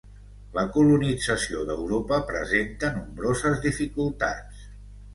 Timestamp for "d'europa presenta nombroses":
1.69-3.65